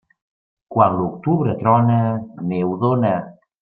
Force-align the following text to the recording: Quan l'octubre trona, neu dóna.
Quan 0.75 0.97
l'octubre 1.01 1.55
trona, 1.63 2.01
neu 2.53 2.77
dóna. 2.87 3.19